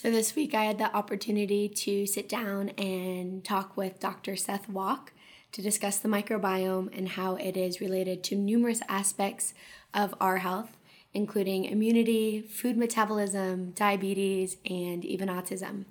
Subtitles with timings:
[0.00, 4.36] So, this week I had the opportunity to sit down and talk with Dr.
[4.36, 5.12] Seth Walk
[5.50, 9.54] to discuss the microbiome and how it is related to numerous aspects
[9.92, 10.76] of our health,
[11.12, 15.86] including immunity, food metabolism, diabetes, and even autism.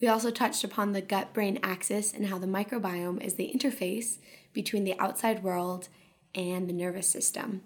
[0.00, 4.18] We also touched upon the gut brain axis and how the microbiome is the interface
[4.52, 5.88] between the outside world
[6.34, 7.62] and the nervous system.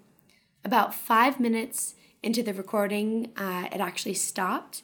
[0.63, 4.83] About five minutes into the recording, uh, it actually stopped,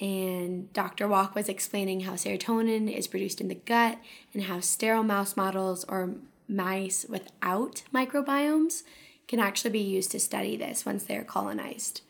[0.00, 1.06] and Dr.
[1.06, 3.98] Walk was explaining how serotonin is produced in the gut
[4.32, 6.14] and how sterile mouse models or
[6.48, 8.82] mice without microbiomes
[9.28, 12.00] can actually be used to study this once they are colonized.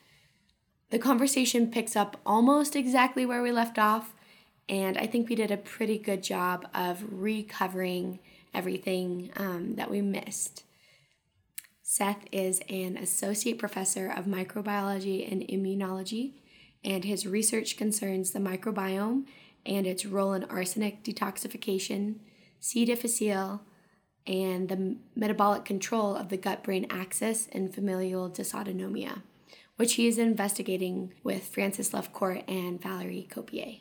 [0.91, 4.15] The conversation picks up almost exactly where we left off,
[4.69, 8.21] and I think we did a pretty good job of recovering
[8.55, 10.65] everything um, that we missed.
[11.83, 16.35] Seth is an associate professor of microbiology and immunology,
[16.85, 19.25] and his research concerns the microbiome
[19.67, 22.17] and its role in arsenic detoxification,
[22.59, 22.85] C.
[22.85, 23.63] difficile,
[24.27, 29.23] and the metabolic control of the gut brain axis and familial dysautonomia,
[29.77, 33.81] which he is investigating with Frances Lefcort and Valerie Copié.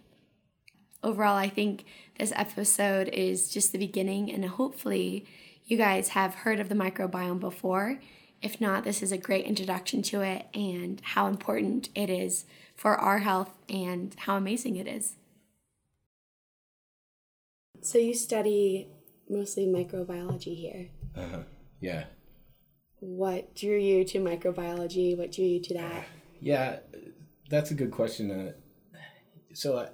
[1.01, 1.85] Overall, I think
[2.17, 5.25] this episode is just the beginning, and hopefully,
[5.65, 8.01] you guys have heard of the microbiome before.
[8.41, 12.45] If not, this is a great introduction to it and how important it is
[12.79, 15.17] for our health and how amazing it is.
[17.81, 18.87] So, you study
[19.29, 20.87] mostly microbiology here.
[21.15, 21.43] Uh huh.
[21.81, 22.05] Yeah.
[23.01, 25.17] What drew you to microbiology?
[25.17, 26.05] What drew you to that?
[26.39, 26.79] Yeah,
[27.49, 28.31] that's a good question.
[28.31, 28.51] Uh,
[29.53, 29.89] so, I,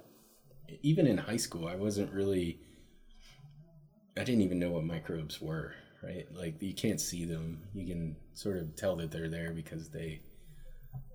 [0.82, 2.60] even in high school, I wasn't really.
[4.16, 6.26] I didn't even know what microbes were, right?
[6.32, 7.62] Like you can't see them.
[7.74, 10.22] You can sort of tell that they're there because they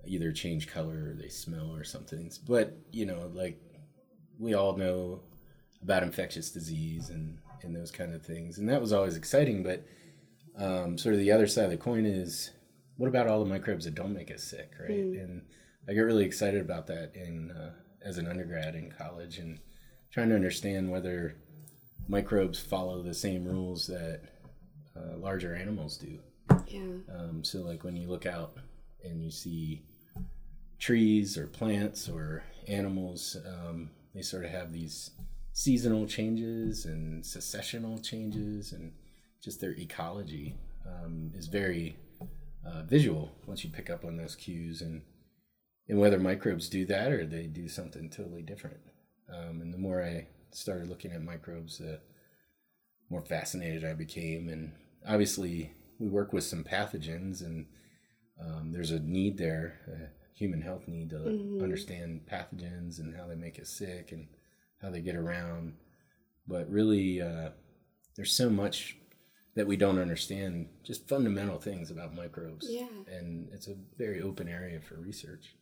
[0.06, 2.30] either change color or they smell or something.
[2.46, 3.60] But you know, like
[4.38, 5.20] we all know
[5.82, 9.62] about infectious disease and and those kind of things, and that was always exciting.
[9.62, 9.84] But
[10.56, 12.50] um, sort of the other side of the coin is,
[12.96, 14.90] what about all the microbes that don't make us sick, right?
[14.90, 15.22] Mm.
[15.22, 15.42] And
[15.88, 17.72] I get really excited about that in uh,
[18.04, 19.58] as an undergrad in college and
[20.10, 21.36] trying to understand whether
[22.08, 24.20] microbes follow the same rules that
[24.96, 26.18] uh, larger animals do.
[26.66, 26.80] Yeah.
[27.14, 28.56] Um, so, like when you look out
[29.04, 29.82] and you see
[30.82, 35.12] trees or plants or animals, um, they sort of have these
[35.52, 38.92] seasonal changes and successional changes, and
[39.40, 41.96] just their ecology um, is very
[42.66, 45.02] uh, visual once you pick up on those cues and
[45.88, 48.80] and whether microbes do that or they do something totally different.
[49.32, 52.00] Um, and the more I started looking at microbes, the
[53.10, 54.48] more fascinated I became.
[54.48, 54.72] And
[55.06, 57.66] obviously, we work with some pathogens, and
[58.40, 61.62] um, there's a need there, a human health need to mm-hmm.
[61.62, 64.28] understand pathogens and how they make us sick and
[64.80, 65.74] how they get around.
[66.46, 67.50] But really, uh,
[68.16, 68.96] there's so much
[69.54, 72.66] that we don't understand, just fundamental things about microbes.
[72.68, 72.86] Yeah.
[73.06, 75.54] And it's a very open area for research.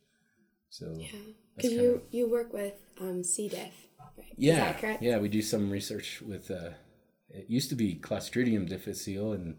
[0.69, 1.09] So yeah,
[1.55, 3.49] because you you work with um, C.
[3.49, 3.73] diff.
[4.17, 4.25] Right?
[4.37, 6.49] Yeah, yeah, we do some research with.
[6.49, 6.71] Uh,
[7.29, 9.57] it used to be Clostridium difficile, and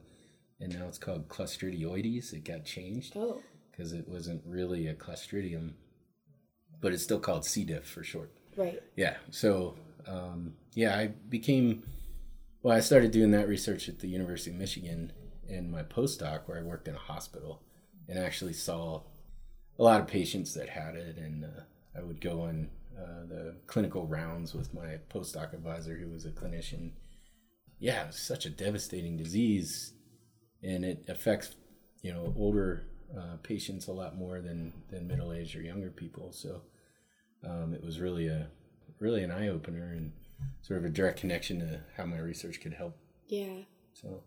[0.59, 2.33] and now it's called Clostridioides.
[2.33, 3.13] It got changed.
[3.15, 3.43] Oh.
[3.73, 5.73] Because it wasn't really a Clostridium,
[6.81, 7.65] but it's still called C.
[7.65, 8.31] diff for short.
[8.57, 8.81] Right.
[8.97, 9.17] Yeah.
[9.31, 11.83] So um, yeah, I became.
[12.63, 15.13] Well, I started doing that research at the University of Michigan
[15.49, 17.63] in my postdoc, where I worked in a hospital,
[18.09, 19.03] and actually saw
[19.79, 21.63] a lot of patients that had it, and uh,
[21.97, 26.31] I would go on uh, the clinical rounds with my postdoc advisor, who was a
[26.31, 26.93] clinician.
[27.79, 29.93] Yeah, it's such a devastating disease,
[30.63, 31.55] and it affects
[32.03, 32.87] you know older
[33.17, 36.33] uh, patients a lot more than than middle aged or younger people.
[36.33, 36.63] So
[37.45, 38.49] um, it was really a
[38.99, 40.13] really an eye opener and
[40.63, 42.97] sort of a direct connection to how my research could help.
[43.29, 43.63] Yeah.
[43.95, 44.23] So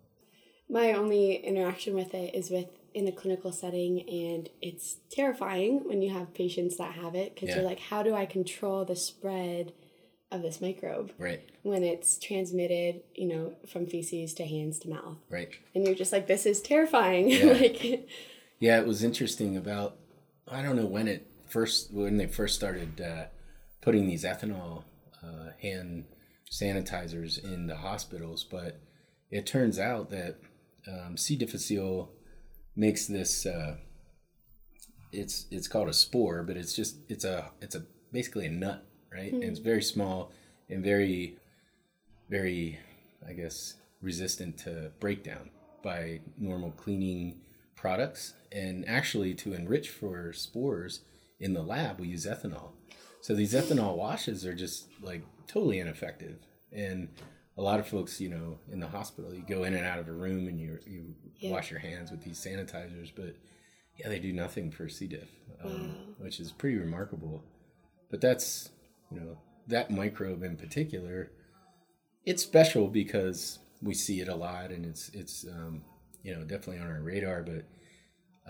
[0.69, 6.01] my only interaction with it is with in a clinical setting and it's terrifying when
[6.01, 7.55] you have patients that have it because yeah.
[7.55, 9.73] you're like how do i control the spread
[10.31, 15.17] of this microbe right when it's transmitted you know from feces to hands to mouth
[15.29, 17.45] right and you're just like this is terrifying yeah.
[17.45, 18.07] like
[18.59, 19.97] yeah it was interesting about
[20.47, 23.25] i don't know when it first when they first started uh,
[23.81, 24.83] putting these ethanol
[25.23, 26.05] uh, hand
[26.51, 28.79] sanitizers in the hospitals but
[29.31, 30.37] it turns out that
[30.87, 31.35] um, C.
[31.35, 32.11] difficile
[32.75, 33.45] makes this.
[33.45, 33.77] Uh,
[35.11, 38.85] it's it's called a spore, but it's just it's a it's a basically a nut,
[39.11, 39.27] right?
[39.27, 39.41] Mm-hmm.
[39.41, 40.31] And it's very small
[40.69, 41.37] and very,
[42.29, 42.79] very,
[43.27, 45.49] I guess, resistant to breakdown
[45.83, 47.41] by normal cleaning
[47.75, 48.33] products.
[48.51, 51.01] And actually, to enrich for spores
[51.39, 52.71] in the lab, we use ethanol.
[53.21, 56.37] So these ethanol washes are just like totally ineffective.
[56.71, 57.09] And
[57.57, 60.07] a lot of folks, you know, in the hospital, you go in and out of
[60.07, 61.51] a room and you you Yeah.
[61.51, 63.35] wash your hands with these sanitizers, but
[63.97, 65.07] yeah, they do nothing for C.
[65.07, 65.29] diff,
[65.63, 65.95] um, Wow.
[66.19, 67.43] which is pretty remarkable.
[68.09, 68.69] But that's
[69.11, 69.37] you know
[69.67, 71.31] that microbe in particular,
[72.25, 75.83] it's special because we see it a lot and it's it's um,
[76.25, 77.63] you know definitely on our radar, but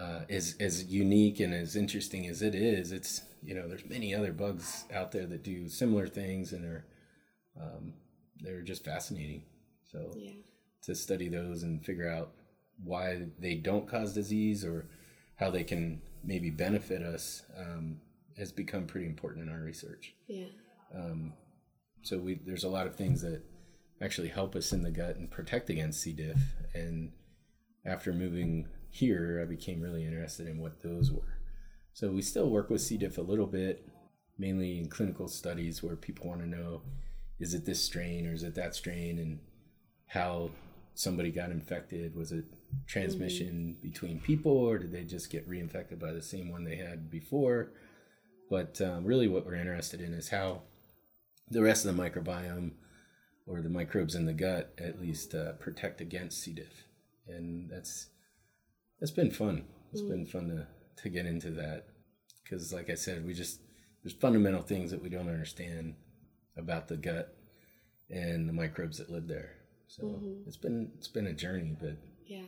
[0.02, 4.16] uh, as as unique and as interesting as it is, it's you know there's many
[4.16, 6.86] other bugs out there that do similar things and are
[7.62, 7.94] um,
[8.40, 9.44] they're just fascinating.
[9.92, 10.32] So Yeah.
[10.84, 12.32] to study those and figure out
[12.84, 14.90] why they don't cause disease or
[15.36, 18.02] how they can maybe benefit us um,
[18.38, 20.14] has become pretty important in our research.
[20.28, 20.48] Yeah.
[20.94, 21.34] Um,
[22.04, 23.42] so we there's a lot of things that
[24.02, 26.12] actually help us in the gut and protect against C.
[26.14, 26.40] diff.
[26.74, 27.12] And
[27.86, 31.40] after moving here, I became really interested in what those were.
[31.94, 32.98] So we still work with C.
[32.98, 33.88] diff a little bit,
[34.38, 36.82] mainly in clinical studies where people want to know
[37.40, 39.40] is it this strain or is it that strain and
[40.08, 40.50] how
[40.94, 42.16] somebody got infected.
[42.16, 42.46] Was it
[42.88, 47.12] transmission between people or did they just get reinfected by the same one they had
[47.12, 47.72] before?
[48.50, 50.62] But um, really, what we're interested in is how
[51.50, 52.72] the rest of the microbiome
[53.46, 56.54] or the microbes in the gut at least uh, protect against C.
[56.54, 56.86] diff,
[57.28, 58.08] and that's
[59.00, 59.66] that's been fun.
[59.92, 60.68] It's been fun to
[61.04, 61.86] to get into that
[62.44, 63.60] because, like I said, we just
[64.04, 65.96] there's fundamental things that we don't understand
[66.58, 67.36] about the gut
[68.10, 69.52] and the microbes that live there.
[69.88, 72.42] So it's been it's been a journey, but Yeah.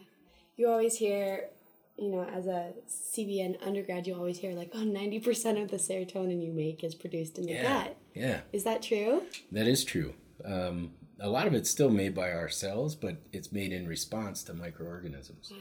[0.55, 1.49] You always hear,
[1.97, 6.43] you know, as a CBN undergrad, you always hear like, oh, 90% of the serotonin
[6.43, 7.97] you make is produced in the yeah, gut.
[8.15, 9.21] yeah, Is that true?
[9.51, 10.15] that is true.
[10.43, 14.53] Um, a lot of it's still made by ourselves, but it's made in response to
[14.53, 15.51] microorganisms.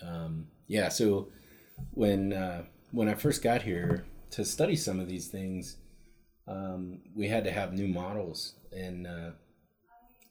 [0.00, 1.28] Um, yeah, so
[1.92, 5.76] when uh, when I first got here to study some of these things,
[6.46, 9.30] um, we had to have new models, and uh,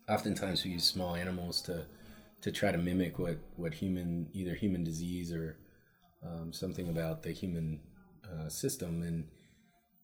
[0.10, 1.86] oftentimes we use small animals to
[2.42, 5.58] to try to mimic what what human either human disease or
[6.26, 7.80] um, something about the human
[8.26, 9.26] uh, system and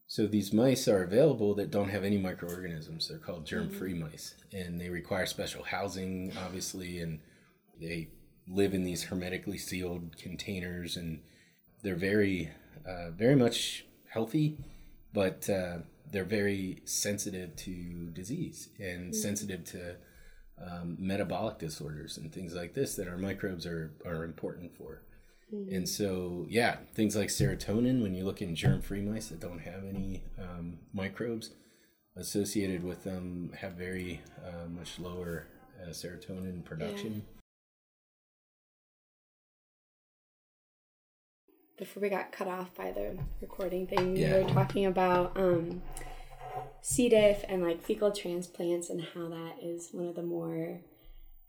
[0.08, 3.08] so these mice are available that don't have any microorganisms.
[3.08, 7.20] They're called germ-free mice, and they require special housing, obviously, and
[7.80, 8.10] they
[8.48, 11.22] live in these hermetically sealed containers, and
[11.82, 12.52] they're very,
[12.88, 14.58] uh, very much healthy,
[15.14, 15.78] but uh,
[16.12, 19.96] they're very sensitive to disease and sensitive to
[20.62, 25.02] um, metabolic disorders and things like this that our microbes are are important for.
[25.54, 29.60] And so, yeah, things like serotonin, when you look in germ free mice that don't
[29.60, 31.52] have any um, microbes
[32.16, 35.46] associated with them, have very uh, much lower
[35.84, 37.24] uh, serotonin production.
[41.78, 44.38] Before we got cut off by the recording thing, Yeah.
[44.38, 45.82] we were talking about um,
[46.82, 47.10] C.
[47.10, 50.82] diff and like fecal transplants and how that is one of the more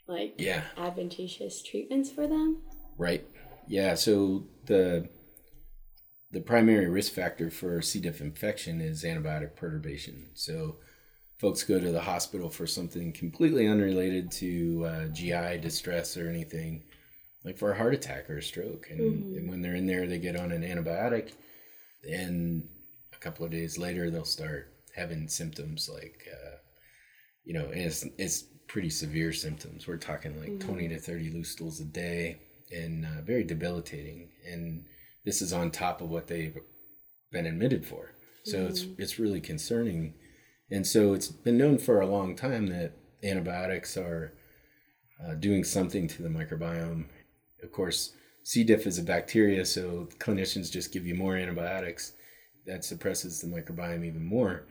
[0.07, 2.63] like Yeah, advantageous treatments for them.
[2.99, 3.25] right.
[3.67, 5.09] Yeah, so the
[6.31, 8.01] the primary risk factor for C.
[8.01, 10.31] diff infection is antibiotic perturbation.
[10.35, 10.77] So
[11.39, 16.83] folks go to the hospital for something completely unrelated to uh, GI distress or anything,
[17.45, 18.89] like for a heart attack or a stroke.
[18.91, 21.33] And, and when they're in there, they get on an antibiotic,
[22.03, 22.69] and
[23.13, 26.57] a couple of days later, they'll start having symptoms like, uh,
[27.45, 29.87] you know, it's, it's pretty severe symptoms.
[29.87, 32.39] We're talking like 20 to 30 loose stools a day
[32.71, 34.31] and uh, very debilitating.
[34.51, 34.85] And
[35.25, 36.57] this is on top of what they've
[37.33, 38.15] been admitted for.
[38.45, 40.15] So it's it's really concerning.
[40.71, 42.93] And so it's been known for a long time that
[43.23, 44.35] antibiotics are
[45.23, 47.07] uh, doing something to the microbiome.
[47.63, 48.63] Of course, C.
[48.63, 52.13] diff is a bacteria, so clinicians just give you more antibiotics.
[52.67, 54.67] That suppresses the microbiome even more.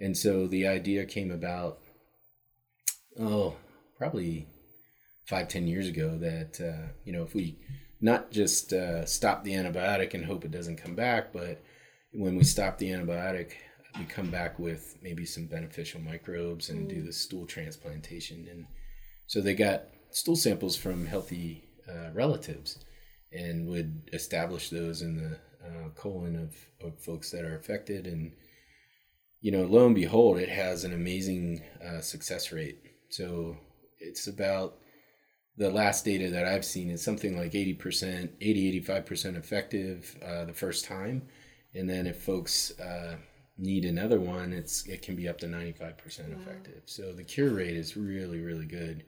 [0.00, 1.78] And so the idea came about,
[3.18, 3.56] oh,
[3.96, 4.46] probably
[5.28, 7.58] five, ten years ago that, uh, you know, if we
[8.00, 11.62] not just uh, stop the antibiotic and hope it doesn't come back, but
[12.12, 13.52] when we stop the antibiotic,
[13.98, 18.46] we come back with maybe some beneficial microbes and do the stool transplantation.
[18.50, 18.66] And
[19.26, 22.78] so they got stool samples from healthy uh, relatives
[23.32, 26.56] and would establish those in the uh, colon of,
[26.86, 28.06] of folks that are affected.
[28.06, 28.32] And,
[29.40, 32.78] you know, lo and behold, it has an amazing uh, success rate.
[33.10, 33.56] So
[33.98, 34.78] it's about
[35.58, 40.52] the last data that I've seen is something like 80%, 80, 85% effective uh, the
[40.52, 41.22] first time.
[41.74, 43.16] And then if folks uh,
[43.58, 46.82] need another one, it's it can be up to 95% effective.
[46.86, 49.04] So the cure rate is really, really good.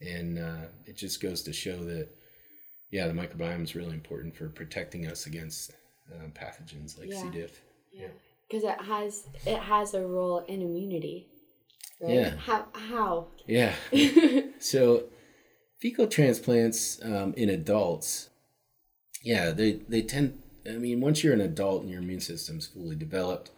[0.00, 2.08] And uh, it just goes to show that,
[2.92, 5.72] yeah, the microbiome is really important for protecting us against
[6.12, 7.28] uh, pathogens like C.
[7.30, 7.60] Diff.
[7.92, 8.06] Yeah.
[8.48, 11.26] because it has it has a role in immunity.
[12.00, 12.14] Right?
[12.14, 12.36] Yeah.
[12.36, 13.26] How how?
[13.46, 13.74] Yeah.
[14.60, 15.04] so
[15.80, 18.28] fecal transplants um, in adults,
[19.22, 20.42] yeah, they they tend.
[20.66, 23.50] I mean, once you're an adult and your immune system's fully developed,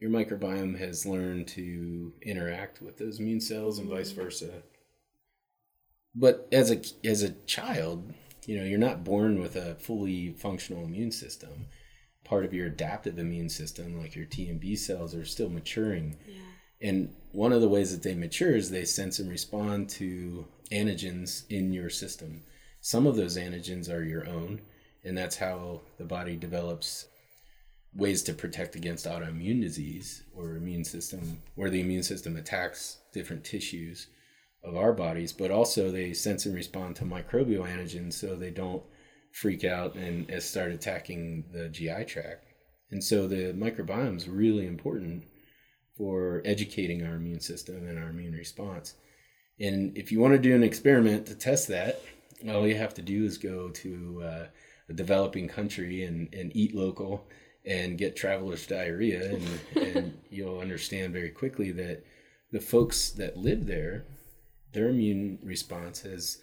[0.00, 4.62] your microbiome has learned to interact with those immune cells and vice versa.
[6.14, 8.12] But as a as a child,
[8.46, 11.66] you know, you're not born with a fully functional immune system.
[12.24, 16.16] Part of your adaptive immune system, like your T and B cells, are still maturing.
[16.26, 16.40] Yeah.
[16.84, 21.44] And one of the ways that they mature is they sense and respond to antigens
[21.48, 22.42] in your system.
[22.82, 24.60] Some of those antigens are your own,
[25.02, 27.06] and that's how the body develops
[27.94, 33.44] ways to protect against autoimmune disease or immune system where the immune system attacks different
[33.44, 34.08] tissues
[34.62, 38.82] of our bodies, but also they sense and respond to microbial antigens so they don't
[39.32, 42.44] freak out and start attacking the GI tract.
[42.90, 45.24] And so the microbiome is really important
[45.96, 48.94] for educating our immune system and our immune response.
[49.60, 52.02] And if you want to do an experiment to test that,
[52.48, 54.46] all you have to do is go to uh,
[54.88, 57.26] a developing country and, and eat local
[57.64, 62.04] and get traveler's diarrhea, and, and you'll understand very quickly that
[62.52, 64.04] the folks that live there,
[64.72, 66.42] their immune response has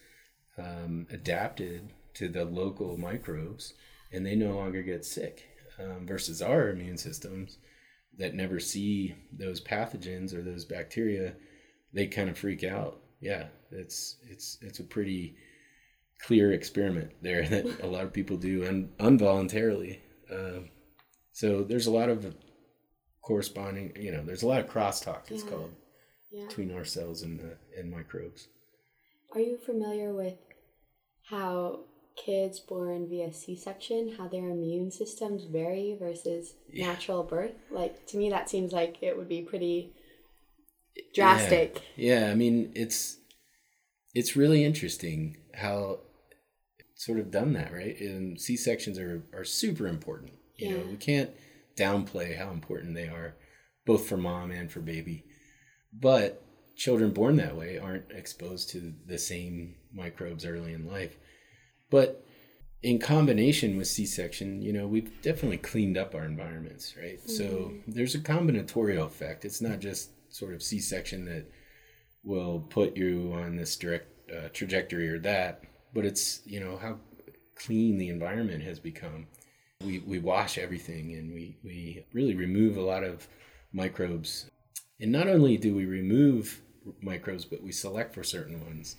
[0.58, 3.74] um, adapted to the local microbes,
[4.12, 5.51] and they no longer get sick.
[5.79, 7.58] Um, versus our immune systems
[8.17, 11.33] that never see those pathogens or those bacteria,
[11.93, 12.99] they kind of freak out.
[13.19, 15.35] Yeah, it's it's it's a pretty
[16.25, 20.01] clear experiment there that a lot of people do un- involuntarily.
[20.31, 20.69] Um,
[21.31, 22.35] so there's a lot of
[23.21, 25.29] corresponding, you know, there's a lot of crosstalk.
[25.31, 25.49] It's Yeah.
[25.49, 25.71] called
[26.31, 26.45] Yeah.
[26.47, 28.47] between our cells and the and microbes.
[29.33, 30.37] Are you familiar with
[31.23, 31.85] how
[32.25, 36.87] kids born via C-section, how their immune systems vary versus Yeah.
[36.87, 37.55] natural birth?
[37.71, 39.93] Like to me, that seems like it would be pretty
[41.13, 41.81] drastic.
[41.95, 43.17] Yeah, I mean it's
[44.13, 45.99] it's really interesting how
[46.95, 47.99] sort of done that, right?
[47.99, 50.33] And C sections are are super important.
[50.57, 50.91] You know, Yeah.
[50.91, 51.31] we can't
[51.77, 53.35] downplay how important they are,
[53.85, 55.23] both for mom and for baby.
[55.93, 56.43] But
[56.75, 61.17] children born that way aren't exposed to the same microbes early in life.
[61.91, 62.25] But
[62.81, 67.19] in combination with C-section, you know, we've definitely cleaned up our environments, right?
[67.29, 69.45] So there's a combinatorial effect.
[69.45, 71.45] It's not just sort of C-section that
[72.24, 76.98] will put you on this direct uh, trajectory or that, but it's you know how
[77.55, 79.27] clean the environment has become.
[79.83, 83.27] We we wash everything and we we really remove a lot of
[83.74, 84.50] microbes.
[85.00, 86.62] And not only do we remove
[87.01, 88.95] microbes, but we select for certain ones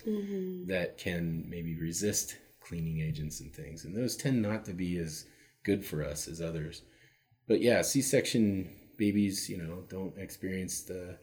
[0.67, 3.85] that can maybe resist cleaning agents and things.
[3.85, 5.25] And those tend not to be as
[5.63, 6.81] good for us as others.
[7.47, 11.17] But yeah, C-section babies, you know, don't experience the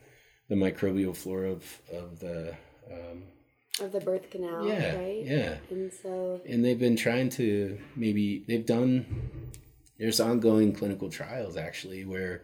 [0.48, 2.56] the microbial flora of of the
[2.90, 3.22] um,
[3.80, 5.22] Of the birth canal, yeah right?
[5.24, 9.06] yeah And so, and they've been trying to maybe they've done
[9.98, 12.42] there's ongoing clinical trials actually where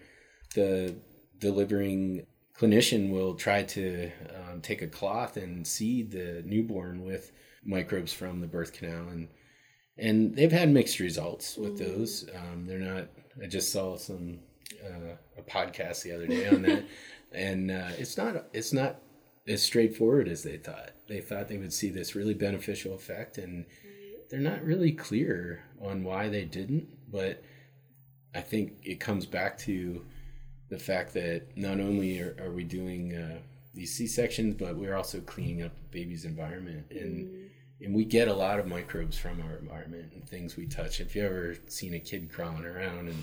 [0.55, 0.95] the
[1.39, 2.27] delivering
[2.59, 7.33] clinician will try to um, take a cloth and seed the newborn with
[7.67, 9.29] microbes from the birth canal and
[9.99, 12.29] and they've had mixed results with those.
[12.35, 13.09] Um, they're not
[13.43, 14.39] i just saw some
[14.85, 16.85] uh, a podcast the other day on that
[17.33, 19.01] and uh, it's not it's not
[19.49, 20.91] as straightforward as they thought.
[21.09, 23.65] They thought they would see this really beneficial effect and
[24.29, 27.43] they're not really clear on why they didn't but
[28.35, 30.05] i think it comes back to
[30.69, 33.39] the fact that not only are, are we doing uh,
[33.75, 38.35] these c-sections but we're also cleaning up the baby's environment and and we get a
[38.35, 41.99] lot of microbes from our environment and things we touch if you ever seen a
[41.99, 43.23] kid crawling around and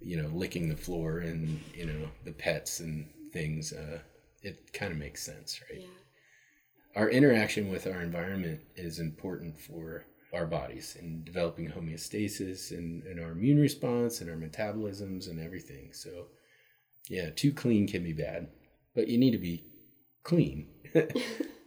[0.00, 3.98] you know licking the floor and you know the pets and things uh,
[4.42, 7.00] it kind of makes sense right yeah.
[7.00, 13.20] our interaction with our environment is important for our bodies in developing homeostasis and, and
[13.20, 15.90] our immune response and our metabolisms and everything.
[15.92, 16.26] So,
[17.08, 18.48] yeah, too clean can be bad,
[18.94, 19.64] but you need to be
[20.22, 20.68] clean.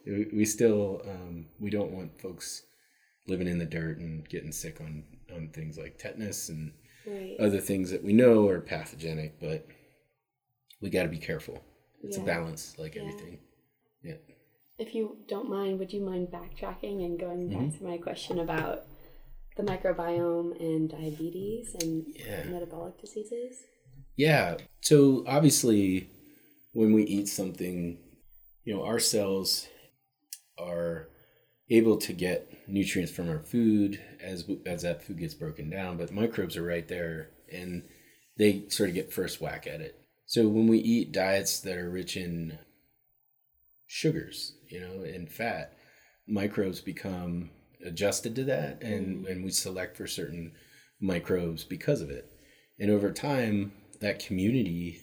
[0.05, 2.63] we we still um, we don't want folks
[3.27, 5.03] living in the dirt and getting sick on
[5.35, 6.71] on things like tetanus and
[7.07, 7.35] Right.
[7.39, 9.67] other things that we know are pathogenic, but
[10.81, 11.61] we got to be careful.
[12.03, 12.23] It's Yeah.
[12.23, 13.01] a balance, like Yeah.
[13.03, 13.39] everything.
[14.03, 14.17] Yeah.
[14.79, 17.69] If you don't mind, would you mind backtracking and going Mm-hmm.
[17.69, 18.87] back to my question about
[19.55, 22.45] the microbiome and diabetes and Yeah.
[22.49, 23.63] metabolic diseases?
[24.15, 24.57] Yeah.
[24.81, 26.09] So obviously,
[26.73, 27.99] when we eat something,
[28.63, 29.67] you know, our cells
[30.57, 31.07] are
[31.69, 36.11] able to get nutrients from our food as as that food gets broken down, but
[36.11, 37.83] microbes are right there, and
[38.37, 39.99] they sort of get first whack at it.
[40.25, 42.57] So when we eat diets that are rich in
[43.87, 45.73] sugars, you know, and fat,
[46.27, 47.51] microbes become
[47.85, 49.27] adjusted to that and, mm-hmm.
[49.27, 50.53] and we select for certain
[50.99, 52.31] microbes because of it.
[52.79, 55.01] And over time, that community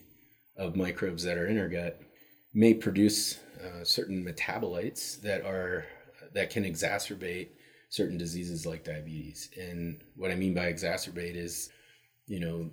[0.57, 2.01] of microbes that are in our gut
[2.55, 5.87] may produce uh, certain metabolites that are
[6.35, 7.49] that can exacerbate
[7.89, 9.51] certain diseases like diabetes.
[9.59, 11.69] And what I mean by exacerbate is,
[12.27, 12.71] you know,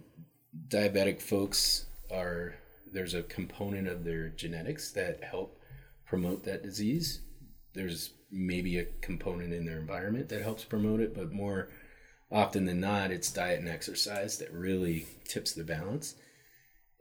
[0.70, 2.56] diabetic folks are
[2.92, 5.62] there's a component of their genetics that help
[6.06, 7.22] promote that disease.
[7.74, 11.70] There's maybe a component in their environment that helps promote it, but more
[12.32, 16.16] often than not, it's diet and exercise that really tips the balance.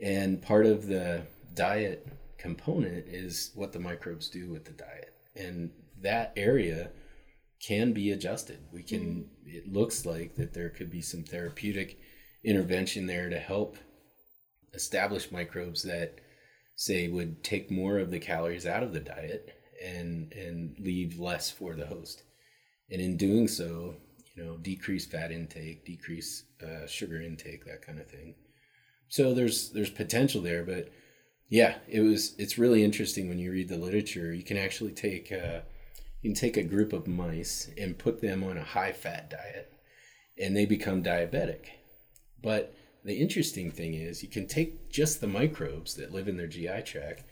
[0.01, 1.23] And part of the
[1.55, 2.07] diet
[2.39, 5.15] component is what the microbes do with the diet.
[5.37, 6.91] And that area
[7.61, 8.61] can be adjusted.
[8.73, 9.57] We can, mm-hmm.
[9.57, 11.99] it looks like that there could be some therapeutic
[12.45, 13.77] intervention there to help
[14.75, 16.21] establish microbes that,
[16.77, 19.51] say, would take more of the calories out of the diet
[19.85, 22.23] and, and leave less for the host.
[22.91, 23.97] And in doing so,
[24.35, 28.35] you know, decrease fat intake, decrease uh, sugar intake, that kind of thing.
[29.09, 30.91] So there's there's potential there, but
[31.49, 34.33] yeah, it was it's really interesting when you read the literature.
[34.33, 35.61] You can actually take uh,
[36.23, 39.73] you can take a group of mice and put them on a high fat diet,
[40.39, 41.67] and they become diabetic.
[42.43, 42.75] But
[43.05, 46.83] the interesting thing is you can take just the microbes that live in their GI
[46.85, 47.25] tract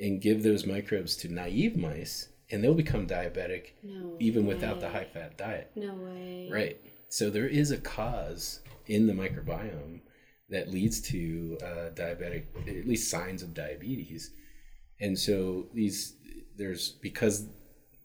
[0.00, 4.54] and give those microbes to naive mice and they'll become diabetic no even way.
[4.54, 5.70] without the high fat diet.
[5.74, 6.48] No way.
[6.52, 6.80] Right.
[7.08, 10.00] So there is a cause in the microbiome
[10.48, 14.30] that leads to uh, diabetic, at least signs of diabetes.
[15.00, 16.14] And so these,
[16.56, 17.48] there's because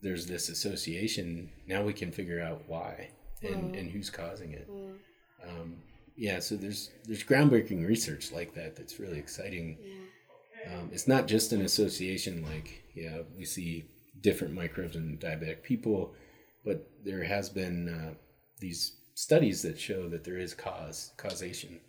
[0.01, 1.50] there's this association.
[1.67, 3.12] Now we can figure out why
[3.43, 4.67] and, and who's causing it.
[5.48, 5.77] Um,
[6.15, 9.77] yeah, so there's there's groundbreaking research like that that's really exciting.
[9.81, 10.77] Yeah.
[10.77, 13.86] Um, it's not just an association like yeah we see
[14.21, 16.13] different microbes in diabetic people,
[16.63, 18.13] but there has been uh,
[18.60, 21.80] these studies that show that there is cause causation.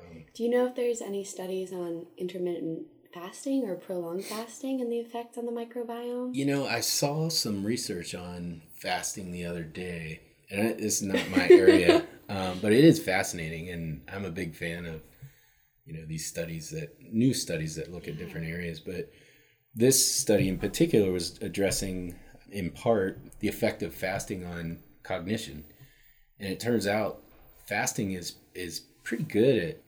[0.00, 4.90] Um, Do you know if there's any studies on intermittent fasting or prolonged fasting and
[4.90, 6.34] the effects on the microbiome?
[6.34, 11.48] You know, I saw some research on fasting the other day, and it's not my
[11.48, 15.02] area, um, but it is fascinating, and I'm a big fan of
[15.84, 19.10] you know these studies that new studies that look at different areas, but
[19.74, 22.14] this study in particular was addressing,
[22.50, 25.64] in part, the effect of fasting on cognition.
[26.38, 27.22] And it turns out
[27.66, 29.82] fasting is is pretty good at,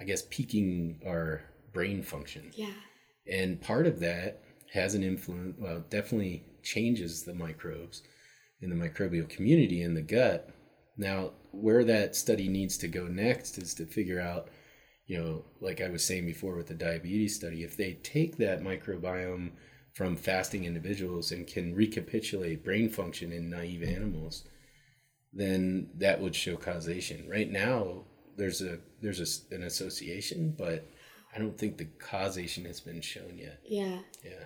[0.00, 2.50] I guess, peaking our brain function.
[2.54, 2.72] Yeah.
[3.30, 8.02] And part of that has an influence, well, definitely changes the microbes
[8.60, 10.50] in the microbial community in the gut.
[10.96, 14.48] Now, where that study needs to go next is to figure out
[15.08, 18.60] you know, like I was saying before with the diabetes study, if they take that
[18.60, 19.52] microbiome
[19.94, 24.44] from fasting individuals and can recapitulate brain function in naive animals,
[25.32, 27.26] then that would show causation.
[27.28, 28.04] Right now,
[28.38, 30.88] there's a there's a, an association, but
[31.34, 33.60] I don't think the causation has been shown yet.
[33.68, 33.98] Yeah.
[34.24, 34.44] Yeah.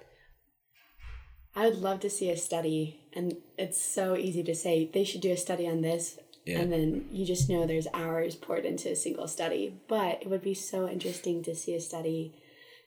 [1.55, 5.21] I would love to see a study, and it's so easy to say they should
[5.21, 6.59] do a study on this yeah.
[6.59, 9.81] And then you just know there's hours poured into a single study.
[9.89, 12.35] But it would be so interesting to see a study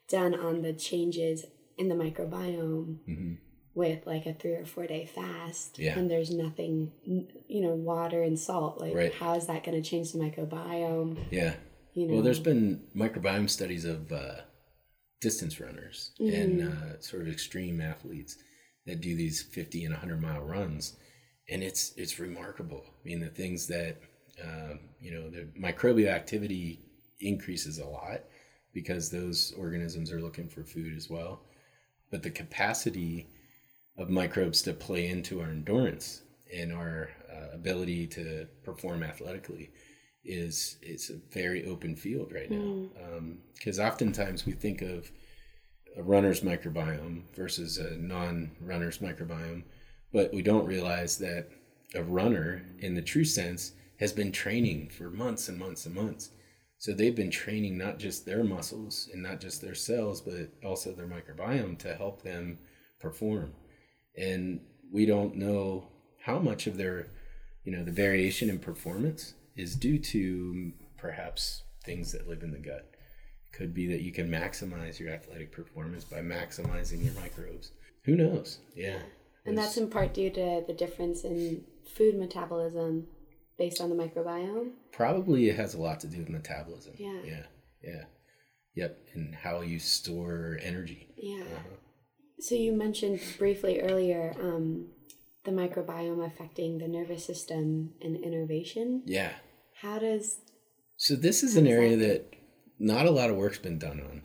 [0.10, 1.46] done on the changes
[1.78, 3.34] in the microbiome mm-hmm.
[3.76, 5.78] With like a three or four day fast.
[5.78, 5.98] Yeah.
[5.98, 8.80] And there's nothing, you know, water and salt.
[8.80, 9.14] Like, right.
[9.14, 11.18] how is that going to change the microbiome?
[11.30, 11.54] Yeah.
[11.94, 12.14] You know?
[12.16, 14.42] Well, there's been microbiome studies of uh,
[15.22, 16.42] distance runners mm-hmm.
[16.42, 18.38] and uh, sort of extreme athletes
[18.86, 20.96] that do these 50 and 100 mile runs
[21.50, 22.84] and it's it's remarkable.
[22.88, 23.98] I mean, the things that
[24.44, 26.80] um, you know, the microbial activity
[27.20, 28.22] increases a lot
[28.74, 31.42] because those organisms are looking for food as well.
[32.12, 33.28] But the capacity
[33.98, 36.22] of microbes that play into our endurance
[36.54, 39.72] and our uh, ability to perform athletically
[40.24, 42.90] is it's a very open field right now.
[43.54, 43.82] Because mm.
[43.82, 45.12] um, oftentimes we think of
[45.98, 49.64] a runner's microbiome versus a non-runner's microbiome
[50.16, 51.50] but we don't realize that
[51.94, 56.30] a runner, in the true sense, has been training for months and months and months.
[56.78, 60.94] So they've been training not just their muscles and not just their cells, but also
[60.94, 62.60] their microbiome to help them
[62.98, 63.52] perform.
[64.18, 65.88] And we don't know
[66.22, 67.08] how much of their,
[67.64, 72.58] you know, the variation in performance is due to perhaps things that live in the
[72.58, 72.90] gut.
[73.46, 77.72] It could be that you can maximize your athletic performance by maximizing your microbes.
[78.06, 78.60] Who knows?
[78.76, 79.00] Yeah.
[79.46, 81.64] And that's in part due to the difference in
[81.96, 83.08] food metabolism
[83.58, 84.72] based on the microbiome?
[84.92, 86.94] Probably it has a lot to do with metabolism.
[86.98, 87.20] Yeah.
[87.24, 87.44] Yeah.
[87.84, 88.04] Yeah.
[88.76, 88.98] Yep.
[89.14, 91.08] And how you store energy.
[91.18, 91.44] Yeah.
[91.44, 91.78] Uh-huh.
[92.40, 94.88] So you mentioned briefly earlier um,
[95.46, 99.04] the microbiome affecting the nervous system and innervation.
[99.06, 99.32] Yeah.
[99.82, 100.40] How does
[100.98, 102.34] So this is an area that
[102.80, 104.22] not a lot of work's been done on,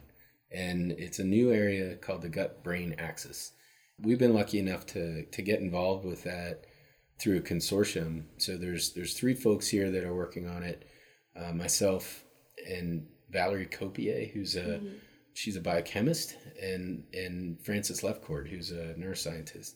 [0.51, 3.53] and it's a new area called the gut-brain axis.
[3.99, 6.65] We've been lucky enough to to get involved with that
[7.21, 8.25] through a consortium.
[8.39, 10.85] So there's there's three folks here that are working on it.
[11.37, 12.25] Uh, myself
[12.69, 14.81] and Valerie Copié, who's a
[15.35, 19.75] she's a biochemist, and and Frances Lefcort, who's a neuroscientist.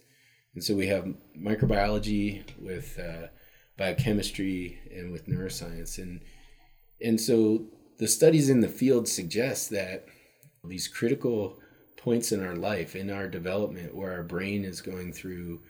[0.54, 3.28] And so we have microbiology with uh,
[3.76, 6.20] biochemistry and with neuroscience, and
[7.00, 7.66] and so
[7.98, 10.06] the studies in the field suggest that
[10.64, 11.58] these critical
[11.96, 15.60] points in our life, in our development, where our brain is going through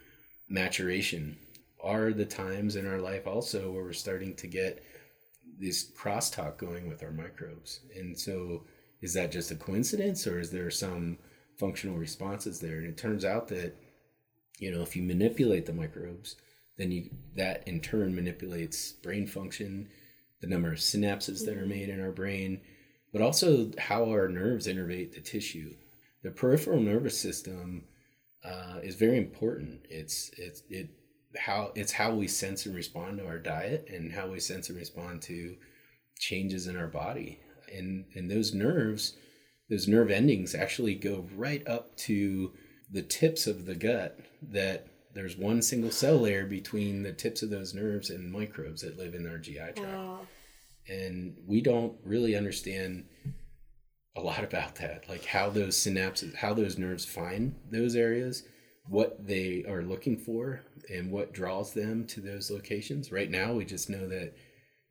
[0.49, 1.37] maturation,
[1.81, 4.83] are the times in our life also where we're starting to get
[5.59, 7.81] this crosstalk going with our microbes.
[7.95, 8.65] And so,
[9.05, 11.19] is that just a coincidence, or is there some
[11.59, 12.79] functional responses there?
[12.79, 13.77] And it turns out that
[14.59, 16.37] you know if you manipulate the microbes,
[16.79, 19.89] then you that in turn manipulates brain function
[20.41, 22.63] the number of synapses that are made in our brain,
[23.13, 25.75] but also how our nerves innervate the tissue.
[26.23, 27.85] The peripheral nervous system
[28.43, 29.85] uh, is very important.
[29.91, 30.89] It's it's it
[31.37, 34.79] how it's how we sense and respond to our diet and how we sense and
[34.79, 35.57] respond to
[36.19, 37.39] changes in our body.
[37.77, 39.17] And and those nerves,
[39.69, 42.53] those nerve endings actually go right up to
[42.91, 47.51] the tips of the gut that there's one single cell layer between the tips of
[47.51, 50.21] those nerves and microbes that live in our GI tract wow.
[50.89, 53.05] and we don't really understand
[54.17, 58.45] a lot about that like how those synapses how those nerves find those areas
[58.89, 60.61] what they are looking for
[60.91, 64.35] and what draws them to those locations right now we just know that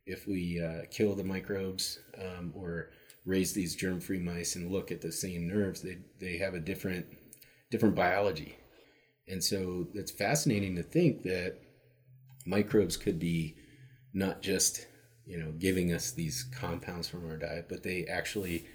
[0.06, 2.90] if we uh, kill the microbes um, or
[3.26, 7.06] raise these germ-free mice and look at the same nerves they, they have a different
[7.72, 8.56] different biology.
[9.28, 11.58] And so it's fascinating to think that
[12.46, 13.56] microbes could be
[14.14, 14.86] not just
[15.26, 18.66] you know giving us these compounds from our diet but they actually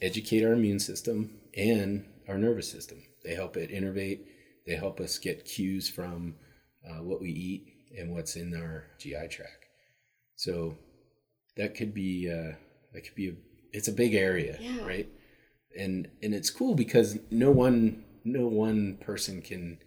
[0.00, 3.02] educate our immune system and our nervous system.
[3.24, 4.20] They help it innervate.
[4.66, 6.36] They help us get cues from
[6.88, 9.67] uh, what we eat and what's in our gi tract
[10.38, 10.76] so
[11.56, 12.54] that could be uh,
[12.92, 13.34] that could be a
[13.72, 14.86] it's a big area Yeah.
[14.86, 15.08] right
[15.78, 19.78] and and it's cool because no one no one person can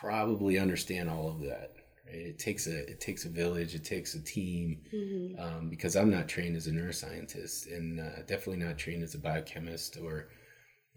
[0.00, 1.72] probably understand all of that
[2.06, 5.40] right it takes a it takes a village it takes a team Mhm.
[5.40, 9.18] um, because i'm not trained as a neuroscientist and uh, definitely not trained as a
[9.18, 10.28] biochemist or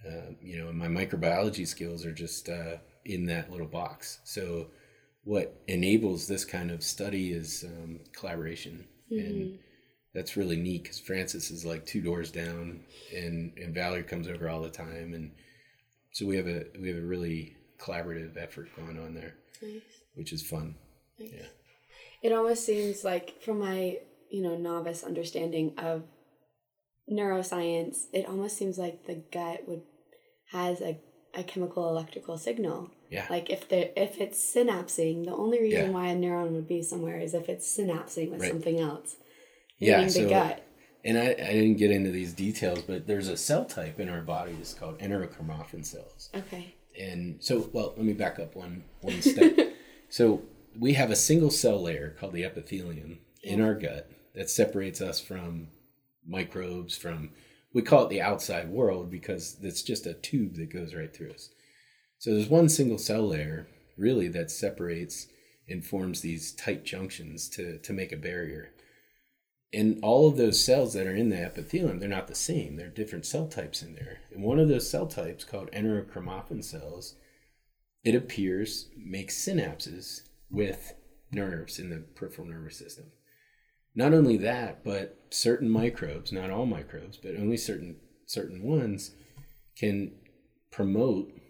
[0.08, 4.68] uh, you know my microbiology skills are just uh, in that little box so
[5.24, 9.60] what enables this kind of study is um, collaboration and
[10.14, 12.80] that's really neat because frances is like two doors down
[13.16, 15.32] and and valerie comes over all the time and
[16.12, 19.82] so we have a we have a really collaborative effort going on there Nice.
[20.16, 20.76] which is fun
[21.20, 21.32] Nice.
[21.34, 21.46] Yeah.
[22.22, 23.98] It almost seems like, from my
[24.30, 26.04] you know novice understanding of
[27.12, 29.82] neuroscience, it almost seems like the gut would
[30.52, 31.00] has a,
[31.34, 32.92] a chemical electrical signal.
[33.12, 35.90] Yeah Like if the if it's synapsing, the only reason Yeah.
[35.92, 38.52] why a neuron would be somewhere is if it's synapsing with Right.
[38.52, 39.18] something else.
[39.78, 40.64] Yeah, meaning the gut.
[41.04, 44.22] And I, I didn't get into these details, but there's a cell type in our
[44.22, 46.30] body that's called enterochromaffin cells.
[46.36, 46.76] Okay.
[47.00, 49.58] And so, well, let me back up one one step.
[50.10, 50.42] so
[50.80, 55.20] we have a single cell layer called the epithelium in our gut that separates us
[55.20, 55.68] from
[56.28, 57.32] microbes, from
[57.74, 61.32] we call it the outside world because it's just a tube that goes right through
[61.32, 61.50] us.
[62.22, 65.26] So there's one single cell layer really that separates
[65.68, 68.76] and forms these tight junctions to to make a barrier.
[69.74, 72.76] And all of those cells that are in the epithelium, they're not the same.
[72.76, 74.20] There are different cell types in there.
[74.32, 77.16] And one of those cell types, called enterochromaffin cells,
[78.04, 80.94] it appears makes synapses with
[81.32, 83.06] nerves in the peripheral nervous system.
[83.96, 87.96] Not only that, but certain microbes, not all microbes, but only certain
[88.28, 89.16] certain ones,
[89.76, 90.12] can
[90.70, 91.41] promote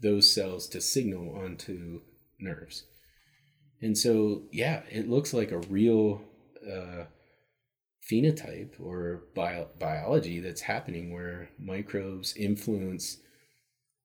[0.00, 2.00] those cells to signal onto
[2.38, 2.84] nerves.
[3.82, 6.22] And so, yeah, it looks like a real
[6.66, 7.04] uh,
[8.10, 13.18] phenotype or bio- biology that's happening where microbes influence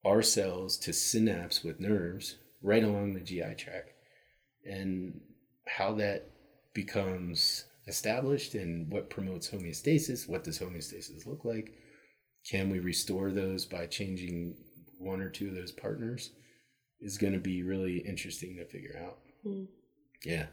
[0.06, 3.92] our cells to synapse with nerves right along the GI tract.
[4.66, 5.22] And
[5.68, 6.30] how that
[6.74, 11.74] becomes established and what promotes homeostasis, what does homeostasis look like?
[12.50, 14.56] Can we restore those by changing
[15.00, 16.32] one or two of those partners?
[17.02, 19.18] Is going to be really interesting to figure out.
[19.44, 19.66] Hmm.
[20.24, 20.48] Yeah.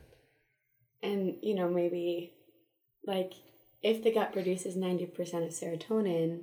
[1.02, 2.32] And, you know, maybe
[3.06, 3.32] like
[3.82, 6.42] if the gut produces 90% of serotonin,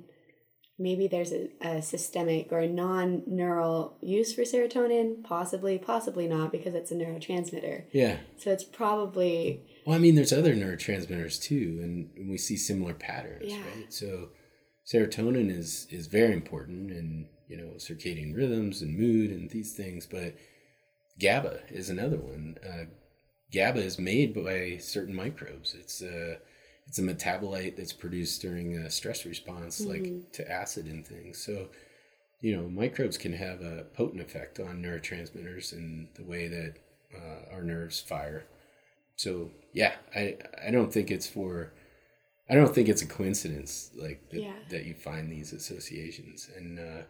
[0.78, 5.22] maybe there's a, a systemic or a non neural use for serotonin.
[5.22, 7.84] Possibly, possibly not because it's a neurotransmitter.
[7.92, 8.16] Yeah.
[8.38, 9.62] So it's probably.
[9.86, 13.62] Well, I mean, there's other neurotransmitters too, and we see similar patterns, Yeah.
[13.76, 13.92] right?
[13.92, 14.30] So
[14.92, 20.06] serotonin is is very important in you know circadian rhythms and mood and these things,
[20.06, 20.34] but
[21.18, 22.56] GABA is another one.
[22.66, 22.84] Uh,
[23.52, 25.74] GABA is made by certain microbes.
[25.74, 26.38] It's a
[26.86, 31.38] it's a metabolite that's produced during a stress response, like to acid and things.
[31.38, 31.68] So,
[32.40, 36.74] you know, microbes can have a potent effect on neurotransmitters and the way that
[37.14, 38.44] uh, our nerves fire.
[39.16, 40.36] So, yeah, I
[40.66, 41.72] I don't think it's for
[42.48, 44.54] I don't think it's a coincidence like that, Yeah.
[44.70, 46.48] that you find these associations.
[46.56, 47.02] And uh,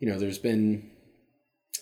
[0.00, 0.90] you know, there's been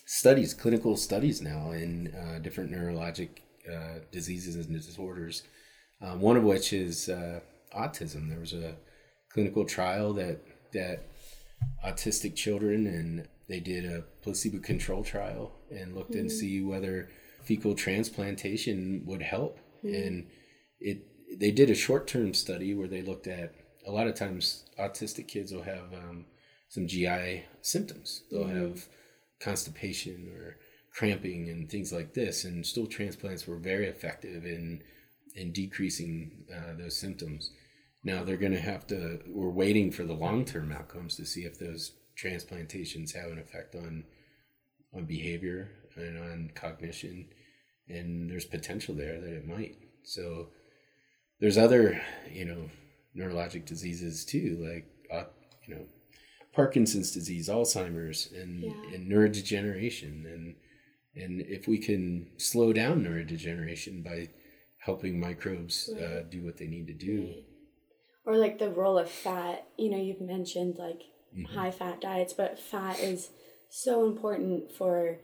[0.04, 3.30] studies, clinical studies now in uh, different neurologic
[3.72, 5.44] uh, diseases and disorders.
[6.02, 7.40] Um, one of which is uh,
[7.76, 8.28] autism.
[8.28, 8.76] There was a
[9.32, 10.40] clinical trial that
[10.72, 11.08] that
[11.84, 17.08] autistic children and they did a placebo control trial and looked and see whether
[17.42, 19.58] fecal transplantation would help.
[19.82, 20.26] And
[20.80, 21.04] it
[21.38, 23.54] they did a short term study where they looked at
[23.86, 26.26] a lot of times autistic kids will have um,
[26.68, 28.22] some GI symptoms.
[28.30, 28.86] They'll have
[29.40, 30.56] constipation or
[30.92, 32.44] cramping and things like this.
[32.44, 34.82] And stool transplants were very effective in
[35.34, 37.52] in decreasing uh, those symptoms.
[38.02, 39.20] Now they're going to have to.
[39.28, 43.74] We're waiting for the long term outcomes to see if those transplantations have an effect
[43.74, 44.04] on
[44.94, 47.26] on behavior and on cognition.
[47.88, 49.76] And there's potential there that it might.
[50.02, 50.48] So
[51.40, 52.00] there's other,
[52.30, 52.70] you know,
[53.16, 55.28] neurologic diseases too, like uh,
[55.66, 55.86] you know,
[56.62, 58.72] Parkinson's disease, Alzheimer's, and Yeah.
[58.94, 60.44] and neurodegeneration, and
[61.22, 62.02] and if we can
[62.36, 64.28] slow down neurodegeneration by
[64.88, 67.18] helping microbes uh, do what they need to do,
[68.26, 69.66] Or like the role of fat.
[69.82, 71.02] You know, you've mentioned like
[71.36, 71.54] Mm-hmm.
[71.58, 73.20] high fat diets, but fat is
[73.68, 75.18] so important for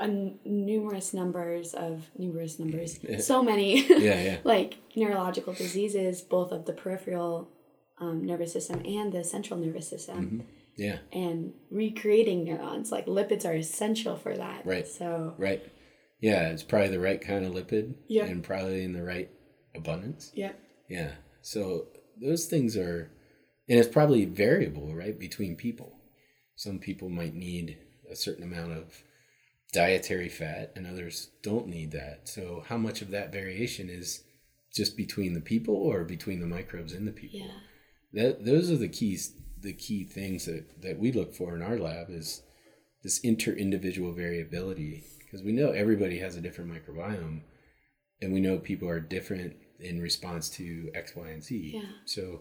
[0.00, 2.98] a n- numerous numbers of numerous numbers,
[3.32, 3.68] so many.
[3.86, 7.48] Yeah, yeah, like neurological diseases, both of the peripheral
[8.00, 10.44] um, nervous system and the central nervous system,
[10.76, 12.90] yeah, and recreating neurons.
[12.90, 14.64] Like lipids are essential for that.
[14.66, 14.86] Right.
[14.88, 15.62] So right,
[16.20, 16.48] yeah.
[16.48, 18.24] It's probably the right kind of lipid, Yeah.
[18.24, 19.30] and probably in the right
[19.74, 20.32] abundance.
[20.34, 20.58] yep.
[20.88, 21.12] Yeah.
[21.42, 21.86] So
[22.20, 23.10] those things are,
[23.68, 25.96] and it's probably variable, right, between people.
[26.56, 27.78] Some people might need
[28.10, 29.02] a certain amount of
[29.72, 32.28] dietary fat, and others don't need that.
[32.28, 34.24] So how much of that variation is
[34.74, 37.38] just between the people or between the microbes in the people?
[37.40, 37.52] Yeah.
[38.12, 39.34] That those are the keys.
[39.60, 42.42] The key things that that we look for in our lab is
[43.02, 47.42] this inter-individual variability because we know everybody has a different microbiome
[48.20, 51.72] and we know people are different in response to X, Y, and Z.
[51.74, 51.90] Yeah.
[52.04, 52.40] So,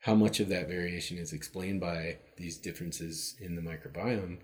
[0.00, 4.38] how much of that variation is explained by these differences in the microbiome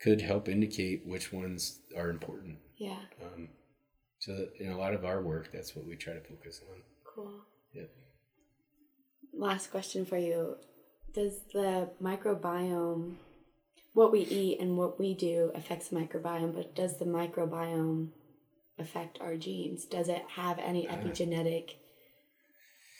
[0.00, 2.58] could help indicate which ones are important.
[2.78, 2.98] Yeah.
[3.22, 3.48] Um,
[4.18, 6.82] so, in a lot of our work, that's what we try to focus on.
[7.04, 7.40] Cool.
[7.74, 7.90] Yep.
[9.44, 10.56] Last question for you.
[11.12, 13.16] Does the microbiome,
[13.92, 18.08] what we eat and what we do affects the microbiome, but does the microbiome
[18.78, 19.84] affect our genes?
[19.84, 21.72] Does it have any epigenetic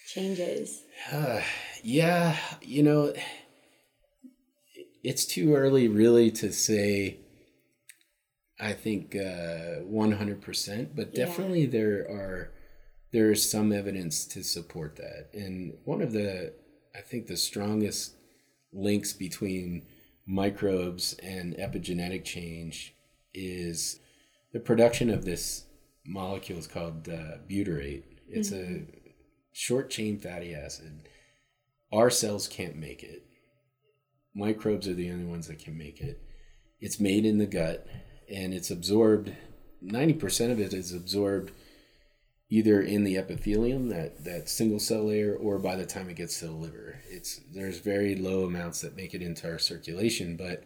[0.07, 0.83] changes?
[1.11, 1.41] Uh,
[1.83, 3.15] yeah, you know,
[5.03, 7.21] it's too early really to say.
[8.61, 11.25] I think uh, one hundred percent, but Yeah.
[11.25, 12.51] definitely there are
[13.15, 15.29] there is some evidence to support that.
[15.33, 16.53] And one of the
[16.97, 18.17] I think the strongest
[18.73, 19.87] links between
[20.27, 22.93] microbes and epigenetic change
[23.33, 24.01] is
[24.53, 25.65] the production of this
[26.05, 28.03] molecule is called uh, butyrate.
[28.29, 28.83] It's a
[29.53, 31.09] short chain fatty acid.
[31.93, 33.23] Our cells can't make it.
[34.35, 36.21] Microbes are the only ones that can make it.
[36.81, 37.87] It's made in the gut
[38.29, 39.33] and it's absorbed
[39.85, 41.53] 90% of it is absorbed
[42.57, 46.39] either in the epithelium that that single cell layer or by the time it gets
[46.39, 50.59] to the liver it's there's very low amounts that make it into our circulation but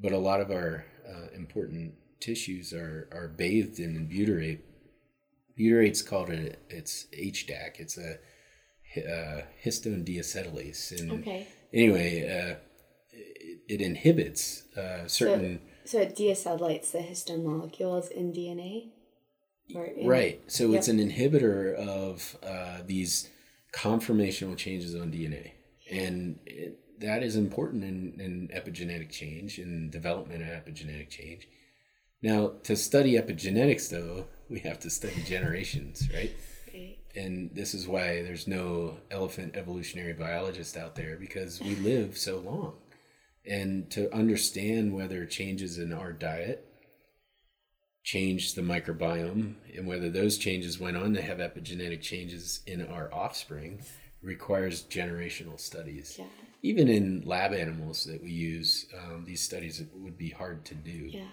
[0.00, 4.60] but a lot of our uh, important tissues are are bathed in butyrate
[5.58, 8.12] butyrate's called a it's hdac it's a
[8.96, 11.46] uh, histone deacetylase and Okay.
[11.74, 12.54] anyway uh,
[13.12, 18.72] it, it inhibits uh, certain So it deacetylates the histone molecules in DNA?
[19.74, 20.40] In- Right.
[20.46, 23.28] So it's an inhibitor of uh, these
[23.72, 25.52] conformational changes on DNA.
[25.90, 31.48] And it, that is important in, in epigenetic change and development of epigenetic change.
[32.22, 36.34] Now, to study epigenetics, though, we have to study generations, right?
[36.74, 36.98] Right.
[37.14, 42.38] And this is why there's no elephant evolutionary biologist out there because we live so
[42.38, 42.74] long.
[43.46, 46.67] And to understand whether changes in our diet
[48.12, 53.12] changed the microbiome and whether those changes went on to have epigenetic changes in our
[53.12, 53.78] offspring
[54.22, 56.16] requires generational studies.
[56.18, 56.24] Yeah.
[56.62, 60.90] Even in lab animals that we use, um, these studies would be hard to do.
[60.90, 61.26] Yeah.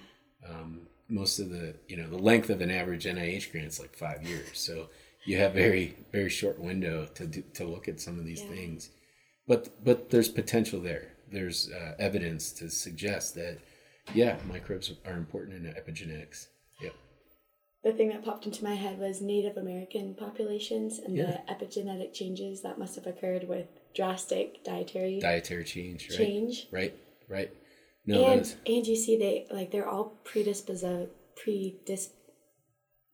[0.49, 3.95] Um, most of the, you know, the length of an average NIH grant is like
[3.95, 4.49] five years.
[4.59, 4.89] So
[5.23, 8.49] you have very, very short window to do, to look at some of these Yeah.
[8.49, 8.89] things.
[9.47, 11.13] But but there's potential there.
[11.31, 13.59] There's uh, evidence to suggest that,
[14.13, 16.47] yeah, microbes are important in epigenetics.
[17.85, 21.25] The thing that popped into my head was Native American populations and Yeah.
[21.47, 26.17] the epigenetic changes that must have occurred with drastic dietary Dietary change, right?
[26.17, 26.67] change.
[26.71, 26.93] Right,
[27.29, 27.51] right.
[28.07, 32.09] No, and and you see they like they're all predisposed predis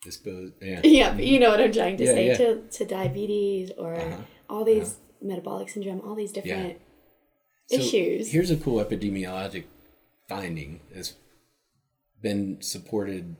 [0.03, 0.53] disposed.
[0.61, 0.79] Yeah.
[0.85, 2.37] yeah, but you know what I'm trying to Yeah, say yeah.
[2.37, 4.21] to to diabetes or Uh-huh.
[4.49, 6.79] all these metabolic syndrome, all these different
[7.67, 8.31] So issues.
[8.31, 9.65] Here's a cool epidemiologic
[10.29, 11.13] finding that's
[12.21, 13.35] been supported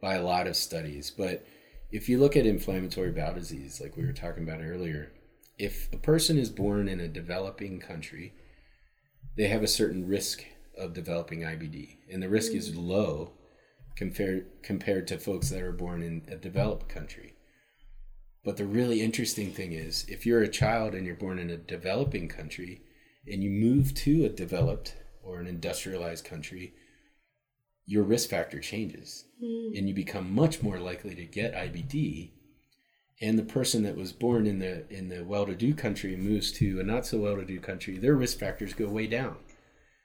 [0.00, 1.10] by a lot of studies.
[1.10, 1.46] But
[1.90, 5.12] if you look at inflammatory bowel disease, like we were talking about earlier,
[5.58, 8.32] if a person is born in a developing country,
[9.36, 10.44] they have a certain risk
[10.76, 12.86] of developing IBD, and the risk is mm.
[12.86, 13.32] low
[13.96, 17.34] compared compared to folks that are born in a developed country.
[18.44, 21.56] But the really interesting thing is, if you're a child and you're born in a
[21.56, 22.82] developing country
[23.26, 26.72] and you move to a developed or an industrialized country,
[27.88, 29.24] your risk factor changes
[29.74, 32.32] and you become much more likely to get IBD.
[33.22, 36.84] And the person that was born in the in the well-to-do country moves to a
[36.84, 39.36] not so well-to-do country, their risk factors go way down.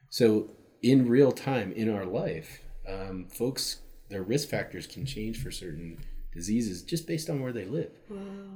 [0.10, 5.52] So in real time in our life, um, folks, their risk factors can change for
[5.52, 5.98] certain
[6.34, 7.91] diseases just based on where they live.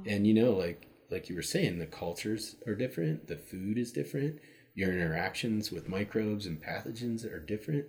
[0.06, 3.92] And you know, like like you were saying, the cultures are different, the food is
[3.92, 4.40] different,
[4.74, 7.84] your interactions with microbes and pathogens are different.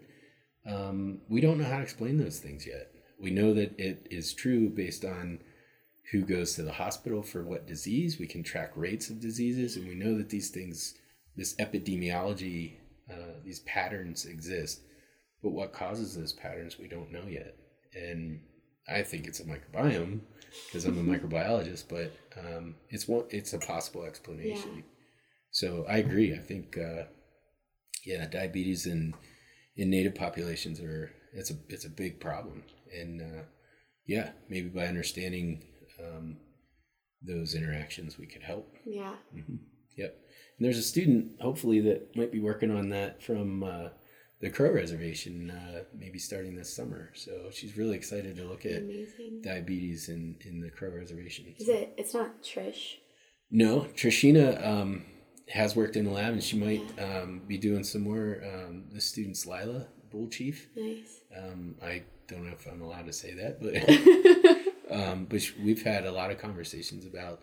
[0.70, 2.92] Um, we don't know how to explain those things yet.
[3.20, 5.40] We know that it is true based on
[6.12, 8.20] who goes to the hospital for what disease.
[8.20, 10.96] We can track rates of diseases, and we know that these things,
[11.36, 12.78] this epidemiology,
[13.12, 14.82] uh, these patterns exist.
[15.42, 17.56] But what causes those patterns, we don't know yet.
[17.94, 18.42] And
[18.88, 20.20] I think it's a microbiome
[20.66, 24.78] because I'm a microbiologist, but um, it's one, it's a possible explanation.
[24.78, 24.82] Yeah.
[25.52, 26.34] So I agree.
[26.34, 27.04] I think, uh,
[28.06, 29.14] yeah, diabetes in
[29.76, 32.64] in native populations are it's a it's a big problem,
[32.96, 33.44] and uh,
[34.06, 35.64] yeah, maybe by understanding
[36.04, 36.38] um,
[37.22, 38.76] those interactions, we could help.
[38.86, 39.14] yeah.
[39.98, 40.16] Yep.
[40.58, 43.90] And there's a student, hopefully, that might be working on that from uh,
[44.40, 47.12] the Crow Reservation, uh, maybe starting this summer.
[47.16, 49.42] So she's really excited to look at Amazing.
[49.44, 51.54] diabetes in, in the Crow Reservation.
[51.58, 52.96] Is it it's not Trish.
[53.52, 55.06] No, Trishina um,
[55.50, 58.42] has worked in the lab, and she might um, be doing some more.
[58.44, 60.70] Um, the student's Lila, Bull Chief.
[60.76, 61.22] Nice.
[61.38, 63.76] Um, I don't know if I'm allowed to say that, but
[64.96, 67.42] um, but we've had a lot of conversations about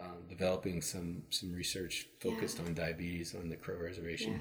[0.00, 4.40] um, developing some some research focused on diabetes on the Crow Reservation.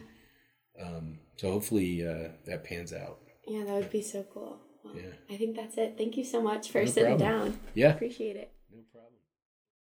[0.82, 3.20] Um, so hopefully uh, that pans out.
[3.48, 4.58] Yeah, that would be so cool.
[4.84, 5.14] Well, Yeah.
[5.34, 5.96] I think that's it.
[5.98, 7.52] Thank you so much for No sitting problem.
[7.52, 7.60] down.
[7.76, 8.52] Yeah, Appreciate it.
[8.74, 9.14] no problem.